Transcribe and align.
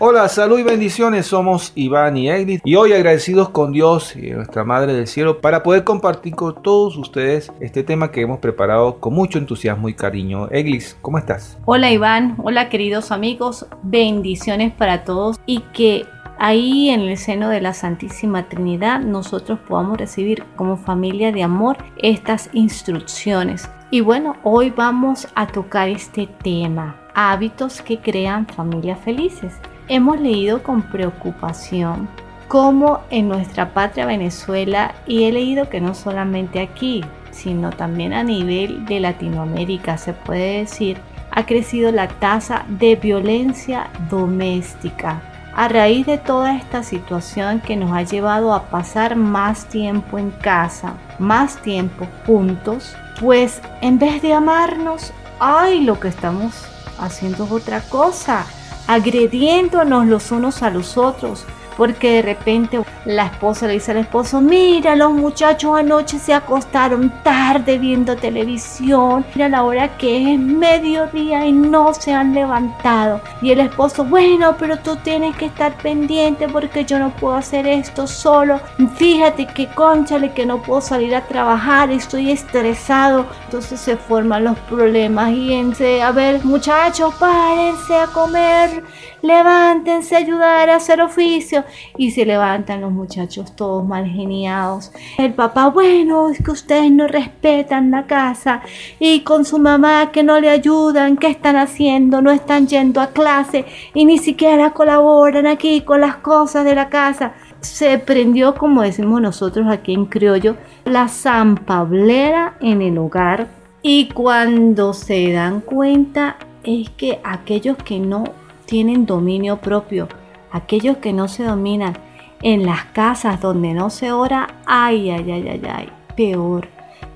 Hola, 0.00 0.28
salud 0.28 0.60
y 0.60 0.62
bendiciones. 0.62 1.26
Somos 1.26 1.72
Iván 1.74 2.16
y 2.16 2.30
Eglis 2.30 2.60
y 2.62 2.76
hoy 2.76 2.92
agradecidos 2.92 3.48
con 3.48 3.72
Dios 3.72 4.14
y 4.14 4.30
nuestra 4.30 4.62
Madre 4.62 4.92
del 4.92 5.08
Cielo 5.08 5.40
para 5.40 5.64
poder 5.64 5.82
compartir 5.82 6.36
con 6.36 6.62
todos 6.62 6.96
ustedes 6.96 7.50
este 7.58 7.82
tema 7.82 8.12
que 8.12 8.20
hemos 8.20 8.38
preparado 8.38 9.00
con 9.00 9.12
mucho 9.12 9.40
entusiasmo 9.40 9.88
y 9.88 9.94
cariño. 9.94 10.46
Eglis, 10.52 10.96
¿cómo 11.02 11.18
estás? 11.18 11.58
Hola 11.64 11.90
Iván, 11.90 12.36
hola 12.44 12.68
queridos 12.68 13.10
amigos, 13.10 13.66
bendiciones 13.82 14.72
para 14.72 15.02
todos 15.02 15.40
y 15.46 15.62
que 15.72 16.06
ahí 16.38 16.90
en 16.90 17.00
el 17.00 17.18
seno 17.18 17.48
de 17.48 17.60
la 17.60 17.74
Santísima 17.74 18.48
Trinidad 18.48 19.00
nosotros 19.00 19.58
podamos 19.66 19.98
recibir 19.98 20.44
como 20.54 20.76
familia 20.76 21.32
de 21.32 21.42
amor 21.42 21.76
estas 21.96 22.50
instrucciones. 22.52 23.68
Y 23.90 24.02
bueno, 24.02 24.36
hoy 24.44 24.70
vamos 24.70 25.26
a 25.34 25.48
tocar 25.48 25.88
este 25.88 26.28
tema, 26.44 27.00
hábitos 27.16 27.82
que 27.82 27.98
crean 27.98 28.46
familias 28.46 29.00
felices 29.00 29.54
hemos 29.88 30.20
leído 30.20 30.62
con 30.62 30.82
preocupación 30.82 32.08
cómo 32.48 33.00
en 33.10 33.28
nuestra 33.28 33.74
patria 33.74 34.06
Venezuela, 34.06 34.94
y 35.06 35.24
he 35.24 35.32
leído 35.32 35.68
que 35.68 35.80
no 35.80 35.94
solamente 35.94 36.60
aquí, 36.60 37.04
sino 37.30 37.70
también 37.70 38.14
a 38.14 38.24
nivel 38.24 38.86
de 38.86 39.00
Latinoamérica, 39.00 39.98
se 39.98 40.14
puede 40.14 40.60
decir, 40.60 40.98
ha 41.30 41.44
crecido 41.44 41.92
la 41.92 42.08
tasa 42.08 42.64
de 42.68 42.96
violencia 42.96 43.90
doméstica. 44.10 45.20
A 45.54 45.68
raíz 45.68 46.06
de 46.06 46.18
toda 46.18 46.56
esta 46.56 46.82
situación 46.82 47.60
que 47.60 47.76
nos 47.76 47.92
ha 47.92 48.02
llevado 48.02 48.54
a 48.54 48.70
pasar 48.70 49.16
más 49.16 49.66
tiempo 49.66 50.18
en 50.18 50.30
casa, 50.30 50.94
más 51.18 51.60
tiempo 51.60 52.06
juntos, 52.26 52.96
pues 53.20 53.60
en 53.82 53.98
vez 53.98 54.22
de 54.22 54.32
amarnos, 54.32 55.12
ay, 55.38 55.80
lo 55.82 56.00
que 56.00 56.08
estamos 56.08 56.66
haciendo 56.98 57.44
es 57.44 57.50
otra 57.50 57.80
cosa 57.82 58.46
agrediéndonos 58.88 60.06
los 60.06 60.32
unos 60.32 60.62
a 60.62 60.70
los 60.70 60.96
otros, 60.96 61.44
porque 61.78 62.14
de 62.14 62.22
repente 62.22 62.80
la 63.04 63.26
esposa 63.26 63.68
le 63.68 63.74
dice 63.74 63.92
al 63.92 63.98
esposo, 63.98 64.40
mira, 64.40 64.96
los 64.96 65.12
muchachos 65.12 65.78
anoche 65.78 66.18
se 66.18 66.34
acostaron 66.34 67.10
tarde 67.22 67.78
viendo 67.78 68.16
televisión, 68.16 69.24
mira 69.32 69.48
la 69.48 69.62
hora 69.62 69.96
que 69.96 70.34
es 70.34 70.40
mediodía 70.40 71.46
y 71.46 71.52
no 71.52 71.94
se 71.94 72.12
han 72.12 72.34
levantado. 72.34 73.20
Y 73.40 73.52
el 73.52 73.60
esposo, 73.60 74.04
bueno, 74.04 74.56
pero 74.58 74.78
tú 74.78 74.96
tienes 74.96 75.36
que 75.36 75.46
estar 75.46 75.72
pendiente 75.76 76.48
porque 76.48 76.84
yo 76.84 76.98
no 76.98 77.10
puedo 77.10 77.36
hacer 77.36 77.66
esto 77.68 78.08
solo. 78.08 78.60
Fíjate 78.96 79.46
que 79.46 79.68
conchale 79.68 80.32
que 80.32 80.44
no 80.44 80.60
puedo 80.60 80.80
salir 80.80 81.14
a 81.14 81.26
trabajar, 81.26 81.92
estoy 81.92 82.32
estresado. 82.32 83.26
Entonces 83.44 83.78
se 83.78 83.96
forman 83.96 84.42
los 84.42 84.58
problemas 84.60 85.30
y 85.30 85.52
en, 85.52 85.72
a 86.02 86.10
ver, 86.10 86.44
muchachos, 86.44 87.14
párense 87.20 87.96
a 87.96 88.06
comer, 88.08 88.82
levántense 89.22 90.16
a 90.16 90.18
ayudar 90.18 90.70
a 90.70 90.76
hacer 90.76 91.00
oficio 91.00 91.64
y 91.96 92.10
se 92.10 92.24
levantan 92.24 92.80
los 92.80 92.92
muchachos 92.92 93.54
todos 93.56 93.86
mal 93.86 94.06
geniados. 94.06 94.92
El 95.16 95.34
papá, 95.34 95.68
bueno, 95.68 96.30
es 96.30 96.42
que 96.42 96.50
ustedes 96.50 96.90
no 96.90 97.06
respetan 97.06 97.90
la 97.90 98.06
casa 98.06 98.62
y 98.98 99.20
con 99.20 99.44
su 99.44 99.58
mamá 99.58 100.10
que 100.12 100.22
no 100.22 100.40
le 100.40 100.50
ayudan, 100.50 101.16
¿qué 101.16 101.28
están 101.28 101.56
haciendo? 101.56 102.22
No 102.22 102.30
están 102.30 102.66
yendo 102.66 103.00
a 103.00 103.08
clase 103.08 103.64
y 103.94 104.04
ni 104.04 104.18
siquiera 104.18 104.72
colaboran 104.72 105.46
aquí 105.46 105.82
con 105.82 106.00
las 106.00 106.16
cosas 106.16 106.64
de 106.64 106.74
la 106.74 106.88
casa. 106.88 107.32
Se 107.60 107.98
prendió, 107.98 108.54
como 108.54 108.82
decimos 108.82 109.20
nosotros 109.20 109.66
aquí 109.68 109.92
en 109.92 110.06
criollo, 110.06 110.56
la 110.84 111.08
zampablera 111.08 112.54
en 112.60 112.82
el 112.82 112.98
hogar 112.98 113.48
y 113.82 114.08
cuando 114.08 114.92
se 114.92 115.32
dan 115.32 115.60
cuenta 115.60 116.36
es 116.64 116.90
que 116.90 117.20
aquellos 117.24 117.76
que 117.78 117.98
no 117.98 118.24
tienen 118.66 119.06
dominio 119.06 119.56
propio, 119.56 120.08
aquellos 120.52 120.98
que 120.98 121.12
no 121.12 121.28
se 121.28 121.44
dominan, 121.44 121.94
en 122.42 122.66
las 122.66 122.84
casas 122.86 123.40
donde 123.40 123.74
no 123.74 123.90
se 123.90 124.12
ora, 124.12 124.48
ay, 124.66 125.10
ay, 125.10 125.30
ay, 125.30 125.48
ay, 125.48 125.62
ay, 125.68 125.88
peor. 126.16 126.68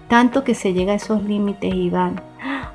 Tanto 0.08 0.44
que 0.44 0.54
se 0.54 0.72
llega 0.72 0.92
a 0.92 0.96
esos 0.96 1.22
límites 1.22 1.72
y 1.74 1.90
van 1.90 2.20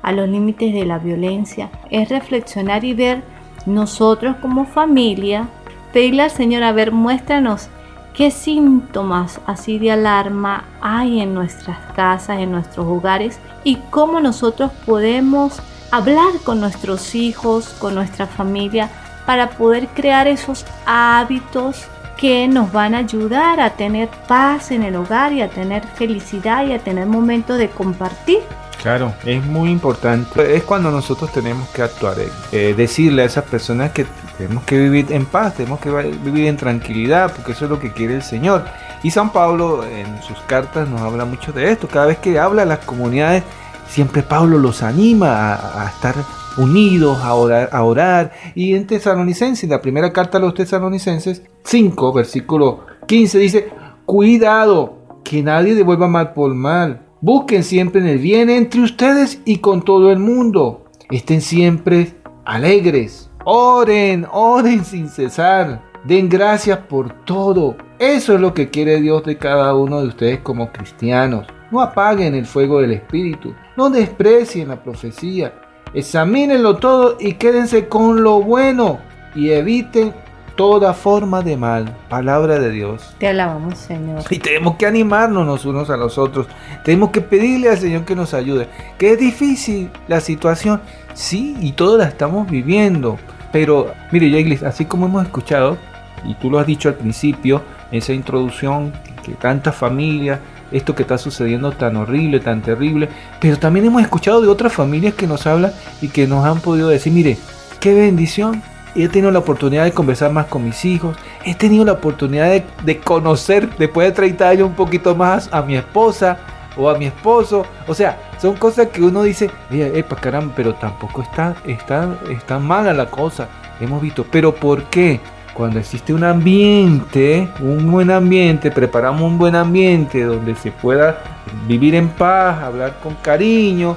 a 0.02 0.12
los 0.12 0.28
límites 0.28 0.72
de 0.72 0.86
la 0.86 0.98
violencia. 0.98 1.70
Es 1.90 2.08
reflexionar 2.08 2.84
y 2.84 2.94
ver 2.94 3.22
nosotros 3.66 4.36
como 4.40 4.64
familia, 4.64 5.48
pedirle 5.92 6.22
al 6.22 6.30
Señor, 6.30 6.62
a 6.62 6.72
ver, 6.72 6.92
muéstranos 6.92 7.68
qué 8.14 8.30
síntomas 8.30 9.40
así 9.46 9.78
de 9.78 9.92
alarma 9.92 10.64
hay 10.80 11.20
en 11.20 11.34
nuestras 11.34 11.78
casas, 11.94 12.40
en 12.40 12.50
nuestros 12.50 12.86
hogares 12.86 13.38
y 13.62 13.76
cómo 13.90 14.20
nosotros 14.20 14.72
podemos 14.86 15.60
hablar 15.92 16.32
con 16.44 16.60
nuestros 16.60 17.14
hijos, 17.14 17.68
con 17.78 17.94
nuestra 17.94 18.26
familia 18.26 18.90
para 19.28 19.50
poder 19.50 19.88
crear 19.88 20.26
esos 20.26 20.64
hábitos 20.86 21.84
que 22.16 22.48
nos 22.48 22.72
van 22.72 22.94
a 22.94 22.98
ayudar 23.00 23.60
a 23.60 23.76
tener 23.76 24.08
paz 24.26 24.70
en 24.70 24.82
el 24.82 24.96
hogar 24.96 25.34
y 25.34 25.42
a 25.42 25.50
tener 25.50 25.86
felicidad 25.86 26.64
y 26.64 26.72
a 26.72 26.78
tener 26.78 27.06
momentos 27.06 27.58
de 27.58 27.68
compartir. 27.68 28.38
Claro, 28.80 29.12
es 29.26 29.44
muy 29.44 29.70
importante. 29.70 30.56
Es 30.56 30.62
cuando 30.62 30.90
nosotros 30.90 31.30
tenemos 31.30 31.68
que 31.68 31.82
actuar, 31.82 32.18
eh, 32.18 32.30
eh, 32.52 32.74
decirle 32.74 33.20
a 33.20 33.26
esas 33.26 33.44
personas 33.44 33.90
que 33.90 34.06
tenemos 34.38 34.64
que 34.64 34.78
vivir 34.78 35.12
en 35.12 35.26
paz, 35.26 35.56
tenemos 35.56 35.78
que 35.80 35.90
vivir 35.90 36.46
en 36.46 36.56
tranquilidad, 36.56 37.30
porque 37.30 37.52
eso 37.52 37.66
es 37.66 37.70
lo 37.70 37.78
que 37.78 37.92
quiere 37.92 38.14
el 38.14 38.22
Señor. 38.22 38.64
Y 39.02 39.10
San 39.10 39.28
Pablo 39.30 39.84
en 39.84 40.22
sus 40.22 40.40
cartas 40.46 40.88
nos 40.88 41.02
habla 41.02 41.26
mucho 41.26 41.52
de 41.52 41.70
esto. 41.70 41.86
Cada 41.86 42.06
vez 42.06 42.16
que 42.16 42.38
habla 42.38 42.62
a 42.62 42.64
las 42.64 42.78
comunidades, 42.78 43.42
siempre 43.90 44.22
Pablo 44.22 44.56
los 44.56 44.82
anima 44.82 45.52
a, 45.52 45.82
a 45.84 45.88
estar 45.90 46.14
unidos 46.56 47.18
a 47.22 47.34
orar. 47.34 48.32
Y 48.54 48.74
en 48.74 48.86
Tesalonicenses, 48.86 49.68
la 49.68 49.80
primera 49.80 50.12
carta 50.12 50.38
a 50.38 50.40
los 50.40 50.54
Tesalonicenses, 50.54 51.42
5, 51.64 52.12
versículo 52.12 52.86
15, 53.06 53.38
dice, 53.38 53.68
cuidado, 54.06 54.98
que 55.24 55.42
nadie 55.42 55.74
devuelva 55.74 56.08
mal 56.08 56.32
por 56.32 56.54
mal. 56.54 57.02
Busquen 57.20 57.64
siempre 57.64 58.00
en 58.00 58.06
el 58.06 58.18
bien 58.18 58.48
entre 58.48 58.80
ustedes 58.80 59.40
y 59.44 59.58
con 59.58 59.82
todo 59.82 60.10
el 60.10 60.18
mundo. 60.18 60.84
Estén 61.10 61.40
siempre 61.40 62.14
alegres. 62.44 63.30
Oren, 63.44 64.26
oren 64.30 64.84
sin 64.84 65.08
cesar. 65.08 65.82
Den 66.04 66.28
gracias 66.28 66.78
por 66.78 67.24
todo. 67.24 67.76
Eso 67.98 68.34
es 68.34 68.40
lo 68.40 68.54
que 68.54 68.70
quiere 68.70 69.00
Dios 69.00 69.24
de 69.24 69.36
cada 69.36 69.74
uno 69.74 70.00
de 70.00 70.08
ustedes 70.08 70.40
como 70.40 70.70
cristianos. 70.70 71.46
No 71.70 71.82
apaguen 71.82 72.34
el 72.34 72.46
fuego 72.46 72.80
del 72.80 72.92
Espíritu. 72.92 73.54
No 73.76 73.90
desprecien 73.90 74.68
la 74.68 74.82
profecía. 74.82 75.52
Examínenlo 75.94 76.76
todo 76.76 77.16
y 77.18 77.34
quédense 77.34 77.88
con 77.88 78.22
lo 78.22 78.40
bueno 78.42 78.98
y 79.34 79.50
eviten 79.50 80.12
toda 80.58 80.92
forma 80.92 81.40
de 81.42 81.56
mal. 81.56 81.96
Palabra 82.08 82.58
de 82.58 82.70
Dios. 82.70 83.14
Te 83.18 83.28
alabamos, 83.28 83.78
Señor. 83.78 84.24
Y 84.28 84.40
tenemos 84.40 84.74
que 84.74 84.86
animarnos 84.86 85.46
los 85.46 85.64
unos 85.64 85.88
a 85.88 85.96
los 85.96 86.18
otros. 86.18 86.48
Tenemos 86.84 87.10
que 87.10 87.20
pedirle 87.20 87.70
al 87.70 87.78
Señor 87.78 88.04
que 88.04 88.16
nos 88.16 88.34
ayude. 88.34 88.68
Que 88.98 89.12
es 89.12 89.18
difícil 89.18 89.88
la 90.08 90.20
situación. 90.20 90.80
Sí, 91.14 91.56
y 91.60 91.72
todos 91.72 91.98
la 91.98 92.06
estamos 92.06 92.50
viviendo. 92.50 93.18
Pero, 93.52 93.92
mire, 94.10 94.26
iglesia, 94.26 94.68
así 94.68 94.84
como 94.84 95.06
hemos 95.06 95.24
escuchado, 95.24 95.78
y 96.24 96.34
tú 96.34 96.50
lo 96.50 96.58
has 96.58 96.66
dicho 96.66 96.88
al 96.88 96.96
principio, 96.96 97.62
esa 97.92 98.12
introducción, 98.12 98.92
que 99.28 99.34
tantas 99.34 99.74
familias 99.74 100.40
esto 100.70 100.94
que 100.94 101.02
está 101.02 101.18
sucediendo 101.18 101.72
tan 101.72 101.96
horrible, 101.96 102.40
tan 102.40 102.62
terrible. 102.62 103.08
Pero 103.40 103.58
también 103.58 103.86
hemos 103.86 104.02
escuchado 104.02 104.40
de 104.40 104.48
otras 104.48 104.72
familias 104.72 105.14
que 105.14 105.26
nos 105.26 105.46
hablan 105.46 105.72
y 106.00 106.08
que 106.08 106.26
nos 106.26 106.44
han 106.44 106.60
podido 106.60 106.88
decir, 106.88 107.12
mire, 107.12 107.38
qué 107.80 107.94
bendición. 107.94 108.62
He 108.94 109.08
tenido 109.08 109.30
la 109.30 109.38
oportunidad 109.38 109.84
de 109.84 109.92
conversar 109.92 110.32
más 110.32 110.46
con 110.46 110.64
mis 110.64 110.84
hijos. 110.84 111.16
He 111.44 111.54
tenido 111.54 111.84
la 111.84 111.92
oportunidad 111.92 112.62
de, 112.84 112.98
conocer 112.98 113.68
después 113.78 114.08
de 114.08 114.12
30 114.12 114.48
años 114.48 114.68
un 114.68 114.74
poquito 114.74 115.14
más 115.14 115.48
a 115.52 115.62
mi 115.62 115.76
esposa 115.76 116.38
o 116.76 116.90
a 116.90 116.98
mi 116.98 117.06
esposo. 117.06 117.64
O 117.86 117.94
sea, 117.94 118.18
son 118.40 118.56
cosas 118.56 118.88
que 118.88 119.02
uno 119.02 119.22
dice, 119.22 119.50
epa, 119.70 120.16
caramba, 120.16 120.52
pero 120.56 120.74
tampoco 120.74 121.22
está, 121.22 121.54
está, 121.66 122.16
está 122.30 122.58
mala 122.58 122.92
la 122.92 123.06
cosa. 123.06 123.48
Hemos 123.80 124.02
visto, 124.02 124.26
pero 124.28 124.54
¿por 124.54 124.84
qué? 124.84 125.20
Cuando 125.58 125.80
existe 125.80 126.14
un 126.14 126.22
ambiente, 126.22 127.48
un 127.60 127.90
buen 127.90 128.12
ambiente, 128.12 128.70
preparamos 128.70 129.22
un 129.22 129.38
buen 129.38 129.56
ambiente 129.56 130.22
donde 130.22 130.54
se 130.54 130.70
pueda 130.70 131.18
vivir 131.66 131.96
en 131.96 132.10
paz, 132.10 132.62
hablar 132.62 133.00
con 133.02 133.16
cariño, 133.16 133.96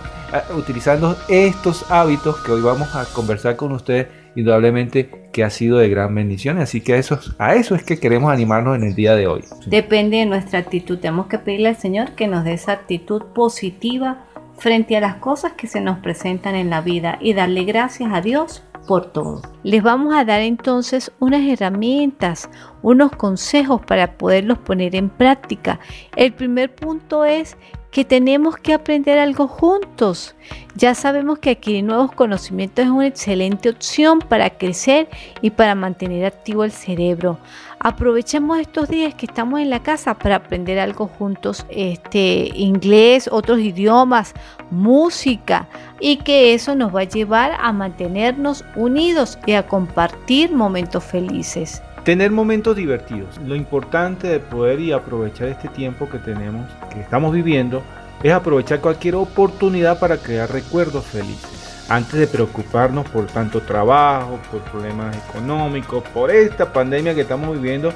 utilizando 0.58 1.16
estos 1.30 1.86
hábitos 1.92 2.40
que 2.40 2.52
hoy 2.52 2.62
vamos 2.62 2.96
a 2.96 3.06
conversar 3.14 3.58
con 3.58 3.74
ustedes, 3.74 4.08
indudablemente 4.36 5.12
que 5.32 5.44
ha 5.44 5.52
sido 5.52 5.78
de 5.78 5.88
gran 5.88 6.16
bendición. 6.16 6.58
Así 6.58 6.82
que 6.82 6.96
a 6.96 6.98
eso, 6.98 7.76
es 7.76 7.84
que 7.84 8.00
queremos 8.00 8.32
animarnos 8.32 8.76
en 8.76 8.84
el 8.84 8.96
día 8.96 9.14
de 9.14 9.28
hoy. 9.28 9.44
Depende 9.68 10.18
de 10.18 10.26
nuestra 10.26 10.58
actitud. 10.58 10.98
Tenemos 10.98 11.28
que 11.28 11.38
pedirle 11.38 11.70
al 11.70 11.78
Señor 11.78 12.14
que 12.16 12.26
nos 12.26 12.44
dé 12.44 12.54
esa 12.54 12.72
actitud 12.72 13.22
positiva 13.36 14.26
frente 14.58 14.98
a 14.98 15.00
las 15.00 15.18
cosas 15.18 15.52
que 15.54 15.68
se 15.68 15.80
nos 15.80 16.00
presentan 16.00 16.56
en 16.56 16.72
la 16.72 16.82
vida 16.82 17.20
y 17.22 17.36
darle 17.36 17.66
gracias 17.66 18.12
a 18.12 18.22
Dios 18.22 18.64
por 18.88 19.06
todo. 19.06 19.42
Les 19.64 19.84
vamos 19.84 20.14
a 20.16 20.26
dar 20.26 20.42
entonces 20.42 21.12
unas 21.20 21.42
herramientas, 21.42 22.50
unos 22.82 23.12
consejos 23.12 23.82
para 23.86 24.18
poderlos 24.18 24.58
poner 24.60 24.96
en 24.96 25.10
práctica. 25.10 25.80
El 26.16 26.34
primer 26.34 26.74
punto 26.74 27.26
es 27.26 27.58
que 27.92 28.06
tenemos 28.06 28.56
que 28.56 28.74
aprender 28.74 29.20
algo 29.20 29.48
juntos. 29.48 30.34
Ya 30.76 30.96
sabemos 30.96 31.40
que 31.40 31.52
adquirir 31.52 31.84
nuevos 31.84 32.14
conocimientos 32.14 32.86
es 32.86 32.92
una 32.92 33.08
excelente 33.08 33.70
opción 33.70 34.20
para 34.20 34.50
crecer 34.50 35.10
y 35.42 35.50
para 35.50 35.76
mantener 35.76 36.26
activo 36.26 36.64
el 36.64 36.72
cerebro. 36.72 37.38
Aprovechemos 37.80 38.60
estos 38.60 38.88
días 38.88 39.14
que 39.16 39.26
estamos 39.26 39.60
en 39.60 39.70
la 39.70 39.84
casa 39.84 40.14
para 40.14 40.38
aprender 40.38 40.80
algo 40.80 41.08
juntos, 41.08 41.66
este 41.70 42.52
inglés, 42.56 43.28
otros 43.32 43.60
idiomas, 43.60 44.34
música 44.70 45.68
y 46.00 46.18
que 46.18 46.54
eso 46.54 46.76
nos 46.76 46.96
va 46.96 47.02
a 47.02 47.06
llevar 47.06 47.58
a 47.60 47.74
mantenernos 47.74 48.64
unidos 48.76 49.38
y 49.46 49.54
a 49.54 49.68
compartir 49.68 50.52
momentos 50.54 51.04
felices. 51.04 51.82
Tener 52.04 52.32
momentos 52.32 52.76
divertidos. 52.76 53.38
Lo 53.46 53.56
importante 53.56 54.28
de 54.28 54.40
poder 54.40 54.80
y 54.80 54.92
aprovechar 54.92 55.50
este 55.50 55.68
tiempo 55.68 56.10
que 56.10 56.18
tenemos, 56.18 56.68
que 56.92 57.00
estamos 57.00 57.32
viviendo, 57.32 57.84
es 58.24 58.34
aprovechar 58.34 58.82
cualquier 58.82 59.16
oportunidad 59.16 60.00
para 60.00 60.18
crear 60.18 60.52
recuerdos 60.52 61.06
felices. 61.06 61.86
Antes 61.90 62.14
de 62.20 62.26
preocuparnos 62.26 63.08
por 63.08 63.28
tanto 63.28 63.62
trabajo, 63.62 64.40
por 64.50 64.62
problemas 64.62 65.16
económicos, 65.30 66.04
por 66.12 66.32
esta 66.32 66.74
pandemia 66.74 67.14
que 67.14 67.22
estamos 67.22 67.54
viviendo, 67.54 67.94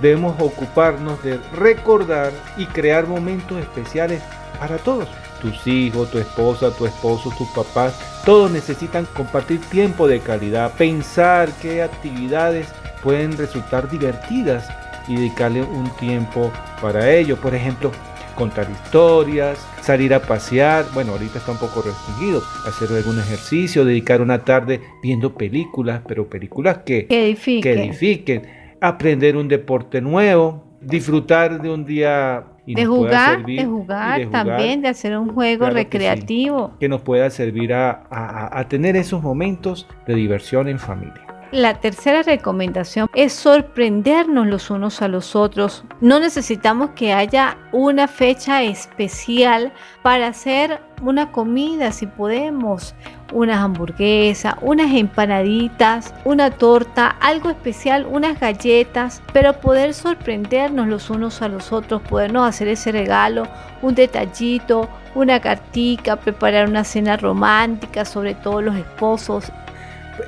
debemos 0.00 0.40
ocuparnos 0.40 1.20
de 1.24 1.40
recordar 1.56 2.30
y 2.56 2.66
crear 2.66 3.08
momentos 3.08 3.58
especiales 3.58 4.22
para 4.60 4.76
todos. 4.76 5.08
Tus 5.42 5.66
hijos, 5.66 6.10
tu 6.12 6.18
esposa, 6.18 6.70
tu 6.70 6.86
esposo, 6.86 7.32
tus 7.36 7.48
papás, 7.48 7.98
todos 8.24 8.52
necesitan 8.52 9.04
compartir 9.16 9.60
tiempo 9.62 10.06
de 10.06 10.20
calidad, 10.20 10.72
pensar 10.74 11.50
qué 11.60 11.82
actividades 11.82 12.68
pueden 13.02 13.36
resultar 13.36 13.90
divertidas 13.90 14.68
y 15.08 15.16
dedicarle 15.16 15.62
un 15.62 15.88
tiempo 15.96 16.52
para 16.80 17.10
ello. 17.10 17.36
Por 17.36 17.54
ejemplo, 17.54 17.90
contar 18.38 18.68
historias, 18.70 19.58
salir 19.80 20.14
a 20.14 20.20
pasear, 20.20 20.84
bueno, 20.94 21.12
ahorita 21.12 21.38
está 21.38 21.52
un 21.52 21.58
poco 21.58 21.82
restringido, 21.82 22.40
hacer 22.66 22.88
algún 22.96 23.18
ejercicio, 23.18 23.84
dedicar 23.84 24.20
una 24.20 24.44
tarde 24.44 24.80
viendo 25.02 25.34
películas, 25.34 26.02
pero 26.06 26.28
películas 26.28 26.78
que, 26.86 27.06
edifiquen. 27.10 28.42
aprender 28.80 29.36
un 29.36 29.48
deporte 29.48 30.00
nuevo, 30.00 30.78
disfrutar 30.80 31.60
de 31.60 31.70
un 31.70 31.84
día 31.84 32.44
de 32.64 32.86
jugar, 32.86 33.44
de 33.44 33.64
jugar, 33.64 34.30
también, 34.30 34.82
de 34.82 34.88
hacer 34.88 35.18
un 35.18 35.32
juego 35.34 35.70
recreativo. 35.70 36.76
Que, 36.78 36.88
nos 36.88 37.00
pueda 37.00 37.28
servir 37.30 37.72
a 37.72 38.66
tener 38.68 38.94
esos 38.94 39.22
momentos 39.22 39.88
de 40.06 40.14
diversión 40.14 40.68
en 40.68 40.78
familia. 40.78 41.27
La 41.50 41.80
tercera 41.80 42.22
recomendación 42.22 43.08
es 43.14 43.32
sorprendernos 43.32 44.46
los 44.46 44.68
unos 44.68 45.00
a 45.00 45.08
los 45.08 45.34
otros. 45.34 45.82
No 46.02 46.20
necesitamos 46.20 46.90
que 46.90 47.14
haya 47.14 47.56
una 47.72 48.06
fecha 48.06 48.62
especial 48.62 49.72
para 50.02 50.26
hacer 50.26 50.78
una 51.00 51.32
comida, 51.32 51.90
si 51.90 52.06
podemos, 52.06 52.94
unas 53.32 53.60
hamburguesas, 53.60 54.56
unas 54.60 54.92
empanaditas, 54.92 56.12
una 56.26 56.50
torta, 56.50 57.16
algo 57.18 57.48
especial, 57.48 58.06
unas 58.10 58.38
galletas, 58.38 59.22
pero 59.32 59.54
poder 59.54 59.94
sorprendernos 59.94 60.86
los 60.86 61.08
unos 61.08 61.40
a 61.40 61.48
los 61.48 61.72
otros, 61.72 62.02
podernos 62.02 62.46
hacer 62.46 62.68
ese 62.68 62.92
regalo, 62.92 63.48
un 63.80 63.94
detallito, 63.94 64.86
una 65.14 65.40
cartica, 65.40 66.16
preparar 66.16 66.68
una 66.68 66.84
cena 66.84 67.16
romántica, 67.16 68.04
sobre 68.04 68.34
todo 68.34 68.60
los 68.60 68.76
esposos. 68.76 69.50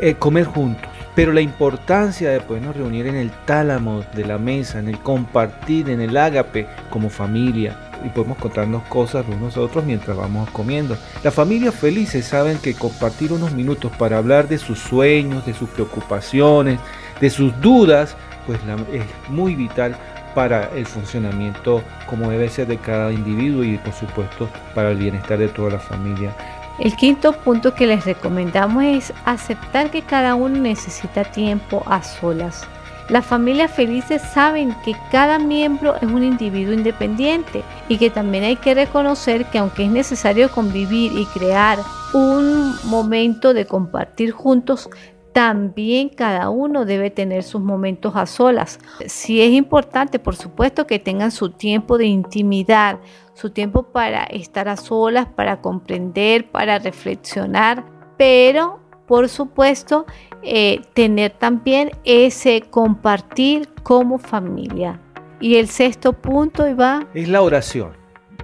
Eh, 0.00 0.14
comer 0.14 0.46
juntos 0.46 0.89
pero 1.14 1.32
la 1.32 1.40
importancia 1.40 2.30
de 2.30 2.40
podernos 2.40 2.76
reunir 2.76 3.06
en 3.06 3.16
el 3.16 3.30
tálamo 3.30 4.04
de 4.14 4.24
la 4.24 4.38
mesa, 4.38 4.78
en 4.78 4.88
el 4.88 4.98
compartir, 5.00 5.90
en 5.90 6.00
el 6.00 6.16
ágape 6.16 6.66
como 6.88 7.10
familia, 7.10 7.76
y 8.04 8.08
podemos 8.08 8.38
contarnos 8.38 8.82
cosas 8.84 9.26
unos 9.28 9.56
a 9.56 9.60
otros 9.60 9.84
mientras 9.84 10.16
vamos 10.16 10.48
comiendo. 10.50 10.96
Las 11.22 11.34
familias 11.34 11.74
felices 11.74 12.24
saben 12.24 12.58
que 12.58 12.74
compartir 12.74 13.32
unos 13.32 13.52
minutos 13.52 13.92
para 13.98 14.18
hablar 14.18 14.48
de 14.48 14.58
sus 14.58 14.78
sueños, 14.78 15.44
de 15.44 15.54
sus 15.54 15.68
preocupaciones, 15.70 16.78
de 17.20 17.30
sus 17.30 17.58
dudas, 17.60 18.16
pues 18.46 18.58
es 18.92 19.04
muy 19.28 19.54
vital 19.54 19.94
para 20.34 20.70
el 20.74 20.86
funcionamiento 20.86 21.82
como 22.06 22.30
debe 22.30 22.48
ser 22.48 22.68
de 22.68 22.78
cada 22.78 23.12
individuo 23.12 23.64
y 23.64 23.78
por 23.78 23.92
supuesto 23.92 24.48
para 24.74 24.90
el 24.92 24.98
bienestar 24.98 25.38
de 25.38 25.48
toda 25.48 25.70
la 25.70 25.78
familia. 25.78 26.34
El 26.78 26.96
quinto 26.96 27.32
punto 27.32 27.74
que 27.74 27.86
les 27.86 28.04
recomendamos 28.04 28.84
es 28.84 29.12
aceptar 29.24 29.90
que 29.90 30.02
cada 30.02 30.34
uno 30.34 30.58
necesita 30.58 31.24
tiempo 31.24 31.82
a 31.86 32.02
solas. 32.02 32.66
Las 33.10 33.26
familias 33.26 33.72
felices 33.72 34.22
saben 34.22 34.74
que 34.84 34.94
cada 35.10 35.40
miembro 35.40 35.96
es 35.96 36.04
un 36.04 36.22
individuo 36.22 36.72
independiente 36.72 37.64
y 37.88 37.98
que 37.98 38.08
también 38.08 38.44
hay 38.44 38.54
que 38.54 38.72
reconocer 38.72 39.46
que 39.46 39.58
aunque 39.58 39.84
es 39.84 39.90
necesario 39.90 40.48
convivir 40.48 41.12
y 41.18 41.26
crear 41.26 41.78
un 42.12 42.76
momento 42.84 43.52
de 43.52 43.66
compartir 43.66 44.30
juntos, 44.30 44.88
también 45.32 46.08
cada 46.08 46.50
uno 46.50 46.84
debe 46.84 47.10
tener 47.10 47.42
sus 47.42 47.60
momentos 47.60 48.16
a 48.16 48.26
solas. 48.26 48.80
Sí 49.06 49.40
es 49.40 49.52
importante, 49.52 50.18
por 50.18 50.36
supuesto, 50.36 50.86
que 50.86 50.98
tengan 50.98 51.30
su 51.30 51.50
tiempo 51.50 51.98
de 51.98 52.06
intimidad, 52.06 52.98
su 53.34 53.50
tiempo 53.50 53.84
para 53.84 54.24
estar 54.24 54.68
a 54.68 54.76
solas, 54.76 55.26
para 55.26 55.60
comprender, 55.60 56.50
para 56.50 56.78
reflexionar, 56.78 57.84
pero 58.16 58.80
por 59.06 59.28
supuesto 59.28 60.06
eh, 60.42 60.82
tener 60.94 61.32
también 61.32 61.90
ese 62.04 62.62
compartir 62.62 63.68
como 63.82 64.18
familia. 64.18 65.00
Y 65.40 65.56
el 65.56 65.68
sexto 65.68 66.12
punto, 66.12 66.68
Iván. 66.68 67.08
Es 67.14 67.28
la 67.28 67.42
oración. 67.42 67.92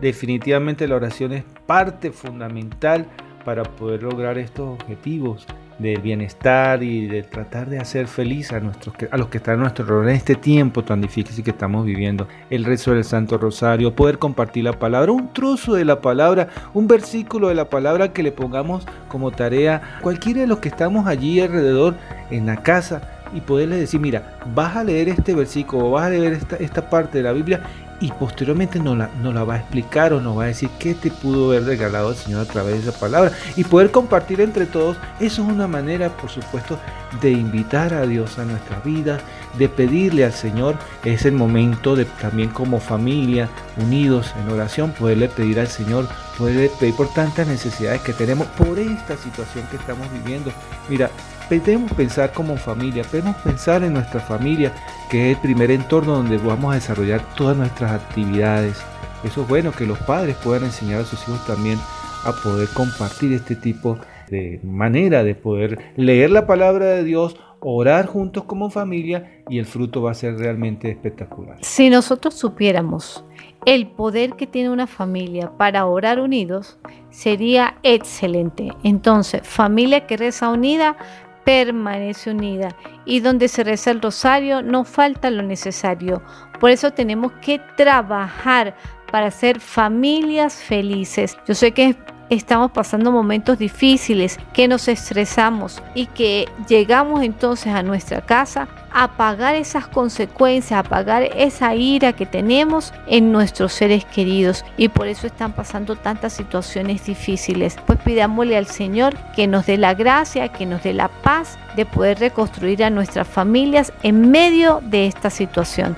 Definitivamente 0.01 0.89
la 0.89 0.97
oración 0.97 1.33
es 1.33 1.45
parte 1.67 2.11
fundamental 2.11 3.07
para 3.45 3.63
poder 3.63 4.03
lograr 4.03 4.39
estos 4.39 4.81
objetivos 4.81 5.47
del 5.79 6.01
bienestar 6.01 6.83
y 6.83 7.07
de 7.07 7.23
tratar 7.23 7.69
de 7.69 7.79
hacer 7.79 8.07
feliz 8.07 8.53
a, 8.53 8.61
nuestros, 8.61 8.95
a 9.11 9.17
los 9.17 9.29
que 9.29 9.39
están 9.39 9.55
a 9.57 9.63
nuestro 9.63 9.85
alrededor 9.85 10.09
en 10.09 10.17
este 10.17 10.35
tiempo 10.35 10.83
tan 10.83 11.01
difícil 11.01 11.45
que 11.45 11.51
estamos 11.51 11.85
viviendo. 11.85 12.29
El 12.51 12.65
rezo 12.65 12.93
del 12.93 13.05
Santo 13.05 13.39
Rosario, 13.39 13.95
poder 13.95 14.19
compartir 14.19 14.65
la 14.65 14.73
palabra, 14.73 15.13
un 15.13 15.33
trozo 15.33 15.75
de 15.75 15.85
la 15.85 16.01
palabra, 16.01 16.49
un 16.75 16.89
versículo 16.89 17.49
de 17.49 17.55
la 17.55 17.69
palabra 17.69 18.13
que 18.13 18.23
le 18.23 18.33
pongamos 18.33 18.87
como 19.09 19.31
tarea 19.31 19.99
cualquiera 20.03 20.41
de 20.41 20.47
los 20.47 20.59
que 20.59 20.69
estamos 20.69 21.07
allí 21.07 21.41
alrededor 21.41 21.95
en 22.31 22.47
la 22.47 22.57
casa 22.63 23.03
y 23.35 23.41
poderle 23.41 23.77
decir, 23.77 24.01
mira, 24.01 24.39
vas 24.55 24.77
a 24.77 24.85
leer 24.85 25.09
este 25.09 25.35
versículo 25.35 25.91
vas 25.91 26.07
a 26.07 26.11
leer 26.11 26.33
esta, 26.33 26.57
esta 26.57 26.89
parte 26.89 27.19
de 27.19 27.25
la 27.25 27.33
Biblia 27.33 27.61
y 28.01 28.11
posteriormente 28.13 28.79
nos 28.79 28.97
la, 28.97 29.11
la 29.23 29.45
va 29.45 29.55
a 29.55 29.59
explicar 29.59 30.13
o 30.13 30.21
nos 30.21 30.39
va 30.39 30.45
a 30.45 30.47
decir 30.49 30.69
qué 30.79 30.95
te 30.95 31.11
pudo 31.11 31.51
haber 31.51 31.65
regalado 31.65 32.11
el 32.11 32.17
Señor 32.17 32.43
a 32.43 32.45
través 32.45 32.75
de 32.75 32.91
esa 32.91 32.99
palabra 32.99 33.33
y 33.57 33.65
poder 33.65 33.91
compartir 33.91 34.41
entre 34.41 34.67
todos. 34.67 34.97
Eso 35.21 35.43
es 35.43 35.49
una 35.49 35.67
manera, 35.67 36.11
por 36.11 36.31
supuesto, 36.31 36.79
de 37.21 37.33
invitar 37.33 37.95
a 37.95 38.07
Dios 38.07 38.39
a 38.39 38.45
nuestras 38.45 38.85
vidas, 38.85 39.23
de 39.59 39.69
pedirle 39.69 40.25
al 40.25 40.33
Señor. 40.33 40.77
Es 41.05 41.25
el 41.25 41.33
momento 41.33 41.97
de 41.97 42.05
también 42.05 42.51
como 42.51 42.81
familia, 42.81 43.49
unidos 43.77 44.35
en 44.41 44.53
oración, 44.53 44.93
poderle 44.93 45.29
pedir 45.29 45.61
al 45.61 45.69
Señor, 45.69 46.09
poderle 46.39 46.71
pedir 46.81 46.95
por 46.95 47.09
tantas 47.13 47.47
necesidades 47.47 48.01
que 48.03 48.13
tenemos, 48.13 48.47
por 48.49 48.79
esta 48.79 49.17
situación 49.17 49.67
que 49.71 49.77
estamos 49.77 50.11
viviendo. 50.13 50.53
Mira, 50.89 51.11
Debemos 51.49 51.93
pensar 51.93 52.33
como 52.33 52.57
familia, 52.57 53.05
podemos 53.05 53.37
pensar 53.37 53.85
en 53.85 53.93
nuestra 53.93 54.19
familia, 54.19 54.73
que 55.09 55.31
es 55.31 55.37
el 55.37 55.43
primer 55.43 55.71
entorno 55.71 56.17
donde 56.17 56.39
vamos 56.39 56.73
a 56.73 56.75
desarrollar 56.75 57.23
todas 57.37 57.57
nuestras 57.57 57.93
actividades. 57.93 58.79
Eso 59.23 59.43
es 59.43 59.49
bueno 59.49 59.71
que 59.71 59.87
los 59.87 59.99
padres 59.99 60.35
puedan 60.43 60.65
enseñar 60.65 61.03
a 61.03 61.05
sus 61.05 61.23
hijos 61.23 61.47
también 61.47 61.79
a 62.25 62.33
poder 62.33 62.69
compartir 62.71 63.33
este 63.33 63.55
tipo 63.55 63.97
de 64.29 64.59
manera 64.65 65.23
de 65.23 65.37
poder 65.37 65.93
leer 65.95 66.31
la 66.31 66.49
palabra 66.49 66.87
de 66.87 67.05
Dios, 67.05 67.37
orar 67.69 68.07
juntos 68.07 68.45
como 68.45 68.71
familia 68.71 69.43
y 69.49 69.59
el 69.59 69.67
fruto 69.67 70.01
va 70.01 70.13
a 70.13 70.15
ser 70.15 70.39
realmente 70.39 70.89
espectacular. 70.89 71.59
Si 71.63 71.91
nosotros 71.91 72.35
supiéramos 72.35 73.25
el 73.65 73.89
poder 73.89 74.35
que 74.35 74.47
tiene 74.47 74.71
una 74.71 74.87
familia 74.87 75.51
para 75.57 75.87
orar 75.87 76.21
unidos, 76.21 76.79
sería 77.11 77.79
excelente. 77.83 78.69
Entonces, 78.85 79.41
familia 79.43 80.07
que 80.07 80.17
reza 80.17 80.49
unida 80.49 80.97
permanece 81.45 82.31
unida 82.31 82.69
y 83.05 83.19
donde 83.19 83.49
se 83.49 83.65
reza 83.65 83.91
el 83.91 84.01
rosario 84.01 84.63
no 84.63 84.85
falta 84.85 85.29
lo 85.31 85.43
necesario. 85.43 86.23
Por 86.61 86.71
eso 86.71 86.93
tenemos 86.93 87.33
que 87.43 87.61
trabajar 87.77 88.77
para 89.11 89.33
ser 89.33 89.59
familias 89.59 90.55
felices. 90.55 91.37
Yo 91.49 91.55
sé 91.55 91.73
que 91.73 91.97
estamos 92.31 92.71
pasando 92.71 93.13
momentos 93.13 93.59
difíciles, 93.59 94.39
que 94.53 94.69
nos 94.69 94.89
estresamos 94.89 95.83
y 95.95 96.07
que 96.07 96.49
llegamos 96.69 97.23
entonces 97.23 97.73
a 97.73 97.83
nuestra 97.83 98.21
casa 98.21 98.69
a 98.93 99.09
pagar 99.09 99.55
esas 99.55 99.87
consecuencias, 99.87 100.79
a 100.79 100.83
pagar 100.83 101.25
esa 101.37 101.75
ira 101.75 102.15
que 102.15 102.25
tenemos 102.25 102.95
en 103.07 103.31
nuestros 103.31 103.75
seres 103.75 104.07
queridos 104.07 104.65
y 104.79 104.89
por 104.89 105.07
eso 105.07 105.27
están 105.27 105.53
pasando 105.53 105.97
tantas 105.97 106.33
situaciones 106.33 107.05
difíciles. 107.05 107.77
Pues 107.87 107.99
pidámosle 107.99 108.57
al 108.57 108.67
Señor 108.67 109.15
que 109.35 109.47
nos 109.47 109.67
dé 109.67 109.77
la 109.77 109.93
gracia, 109.93 110.49
que 110.49 110.65
nos 110.65 110.83
dé 110.83 110.95
la 110.95 111.09
paz 111.09 111.59
de 111.77 111.85
poder 111.85 112.19
reconstruir 112.19 112.83
a 112.85 112.91
nuestras 112.91 113.29
familias 113.29 113.93
en 114.03 114.31
medio 114.31 114.81
de 114.83 115.07
esta 115.07 115.29
situación. 115.29 115.95